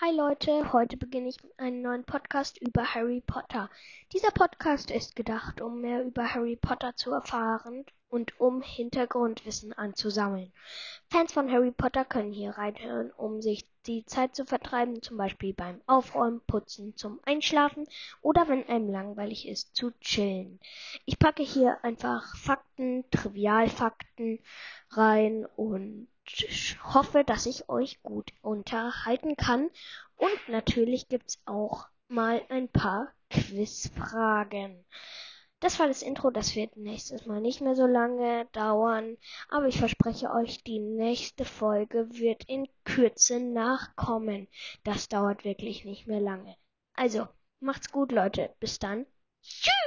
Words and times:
Hi 0.00 0.12
Leute, 0.14 0.72
heute 0.72 0.96
beginne 0.96 1.28
ich 1.28 1.38
einen 1.56 1.82
neuen 1.82 2.04
Podcast 2.04 2.56
über 2.58 2.94
Harry 2.94 3.20
Potter. 3.20 3.68
Dieser 4.12 4.30
Podcast 4.30 4.92
ist 4.92 5.16
gedacht, 5.16 5.60
um 5.60 5.80
mehr 5.80 6.04
über 6.04 6.32
Harry 6.32 6.54
Potter 6.54 6.94
zu 6.94 7.10
erfahren 7.10 7.84
und 8.08 8.38
um 8.40 8.62
Hintergrundwissen 8.62 9.72
anzusammeln. 9.72 10.52
Fans 11.10 11.32
von 11.32 11.50
Harry 11.50 11.72
Potter 11.72 12.04
können 12.04 12.32
hier 12.32 12.52
reinhören, 12.52 13.10
um 13.16 13.42
sich 13.42 13.66
die 13.88 14.06
Zeit 14.06 14.36
zu 14.36 14.44
vertreiben, 14.44 15.02
zum 15.02 15.16
Beispiel 15.16 15.52
beim 15.52 15.80
Aufräumen, 15.88 16.42
Putzen, 16.46 16.96
zum 16.96 17.18
Einschlafen 17.24 17.84
oder 18.22 18.46
wenn 18.46 18.68
einem 18.68 18.92
langweilig 18.92 19.48
ist, 19.48 19.74
zu 19.74 19.90
chillen. 20.00 20.60
Ich 21.06 21.18
packe 21.18 21.42
hier 21.42 21.82
einfach 21.82 22.36
Fakten, 22.36 23.04
Trivialfakten 23.10 24.38
rein 24.90 25.44
und 25.56 26.06
hoffe, 26.82 27.24
dass 27.24 27.46
ich 27.46 27.68
euch 27.68 28.02
gut 28.02 28.32
unterhalten 28.42 29.36
kann. 29.36 29.70
Und 30.16 30.48
natürlich 30.48 31.08
gibt's 31.08 31.40
auch 31.46 31.86
mal 32.08 32.42
ein 32.48 32.68
paar 32.68 33.12
Quizfragen. 33.30 34.84
Das 35.60 35.80
war 35.80 35.88
das 35.88 36.02
Intro, 36.02 36.30
das 36.30 36.54
wird 36.54 36.76
nächstes 36.76 37.26
Mal 37.26 37.40
nicht 37.40 37.60
mehr 37.60 37.74
so 37.74 37.86
lange 37.86 38.46
dauern, 38.52 39.16
aber 39.48 39.66
ich 39.66 39.78
verspreche 39.78 40.30
euch, 40.30 40.62
die 40.62 40.78
nächste 40.78 41.44
Folge 41.44 42.08
wird 42.12 42.44
in 42.44 42.68
Kürze 42.84 43.40
nachkommen. 43.40 44.46
Das 44.84 45.08
dauert 45.08 45.44
wirklich 45.44 45.84
nicht 45.84 46.06
mehr 46.06 46.20
lange. 46.20 46.56
Also, 46.94 47.26
macht's 47.58 47.90
gut, 47.90 48.12
Leute. 48.12 48.54
Bis 48.60 48.78
dann. 48.78 49.04
Tschüss! 49.42 49.77